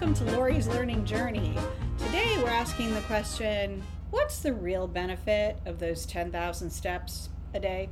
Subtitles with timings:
[0.00, 1.52] welcome to Lori's Learning Journey.
[1.98, 7.88] Today we're asking the question what's the real benefit of those 10,000 steps a day?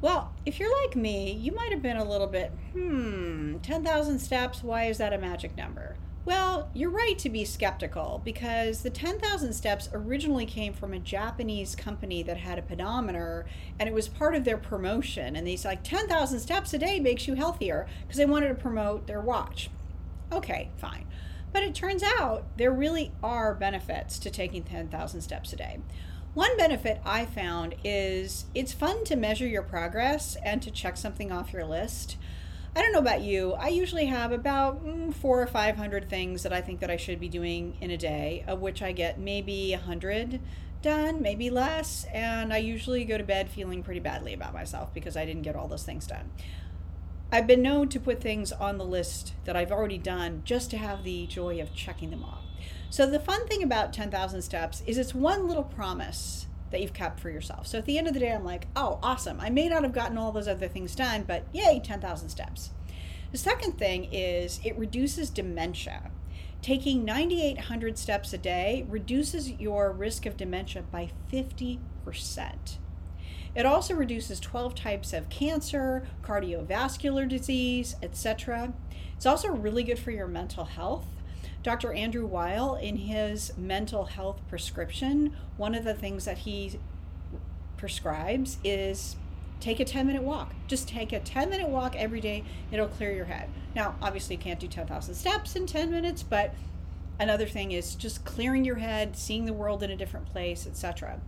[0.00, 4.62] Well, if you're like me, you might have been a little bit, hmm, 10,000 steps,
[4.62, 5.96] why is that a magic number?
[6.24, 11.76] Well, you're right to be skeptical because the 10,000 steps originally came from a Japanese
[11.76, 13.44] company that had a pedometer
[13.78, 15.36] and it was part of their promotion.
[15.36, 18.54] And they said, like, 10,000 steps a day makes you healthier because they wanted to
[18.54, 19.68] promote their watch.
[20.32, 21.06] Okay, fine.
[21.52, 25.78] But it turns out there really are benefits to taking 10,000 steps a day.
[26.34, 31.32] One benefit I found is it's fun to measure your progress and to check something
[31.32, 32.18] off your list.
[32.74, 33.54] I don't know about you.
[33.54, 36.98] I usually have about mm, four or five hundred things that I think that I
[36.98, 40.40] should be doing in a day, of which I get maybe a hundred
[40.82, 45.16] done, maybe less, and I usually go to bed feeling pretty badly about myself because
[45.16, 46.30] I didn't get all those things done.
[47.32, 50.78] I've been known to put things on the list that I've already done just to
[50.78, 52.44] have the joy of checking them off.
[52.88, 57.18] So the fun thing about 10,000 steps is it's one little promise that you've kept
[57.18, 57.66] for yourself.
[57.66, 59.40] So at the end of the day, I'm like, oh, awesome.
[59.40, 62.70] I may not have gotten all those other things done, but yay, 10,000 steps.
[63.32, 66.12] The second thing is it reduces dementia.
[66.62, 71.78] Taking 9,800 steps a day reduces your risk of dementia by 50%.
[73.56, 78.74] It also reduces 12 types of cancer, cardiovascular disease, etc.
[79.16, 81.06] It's also really good for your mental health.
[81.62, 81.94] Dr.
[81.94, 86.78] Andrew Weil, in his mental health prescription, one of the things that he
[87.78, 89.16] prescribes is
[89.58, 90.52] take a 10 minute walk.
[90.66, 93.48] Just take a 10 minute walk every day, it'll clear your head.
[93.74, 96.54] Now, obviously, you can't do 10,000 steps in 10 minutes, but
[97.18, 101.20] another thing is just clearing your head, seeing the world in a different place, etc.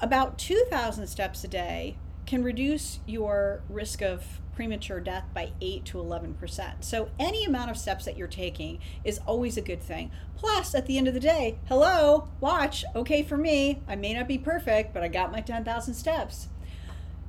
[0.00, 5.98] About 2,000 steps a day can reduce your risk of premature death by 8 to
[5.98, 6.84] 11%.
[6.84, 10.10] So any amount of steps that you're taking is always a good thing.
[10.36, 13.82] Plus, at the end of the day, hello, watch, okay for me.
[13.86, 16.48] I may not be perfect, but I got my 10,000 steps.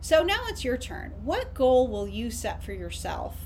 [0.02, 1.14] So now it's your turn.
[1.24, 3.38] What goal will you set for yourself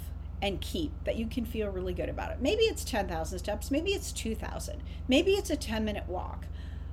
[0.41, 2.41] and keep that you can feel really good about it?
[2.41, 6.45] Maybe it's 10,000 steps, maybe it's 2,000, maybe it's a 10 minute walk.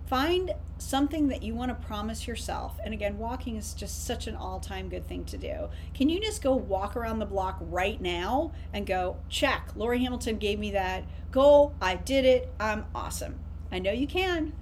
[0.06, 0.52] Find
[0.86, 2.78] something that you want to promise yourself.
[2.84, 5.68] And again, walking is just such an all time good thing to do.
[5.94, 10.38] Can you just go walk around the block right now and go, check, Lori Hamilton
[10.38, 11.74] gave me that goal.
[11.80, 12.52] I did it.
[12.60, 13.38] I'm awesome.
[13.72, 14.52] I know you can.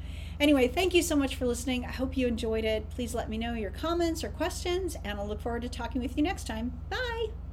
[0.41, 1.85] Anyway, thank you so much for listening.
[1.85, 2.91] I hope you enjoyed it.
[2.91, 6.17] Please let me know your comments or questions, and I'll look forward to talking with
[6.17, 6.73] you next time.
[6.91, 7.44] Bye.